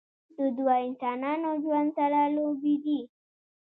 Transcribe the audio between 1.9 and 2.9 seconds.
سره لوبې